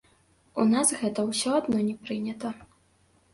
[0.61, 2.53] У нас гэта ўсё адно не прынята.